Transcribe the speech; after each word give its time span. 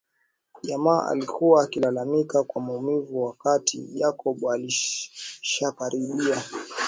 Jamaa 0.61 1.07
alikuwa 1.07 1.63
akilalamika 1.63 2.43
kwa 2.43 2.61
maumivu 2.61 3.25
wakati 3.25 3.77
Jacob 3.77 4.47
alishakaribia 4.47 6.41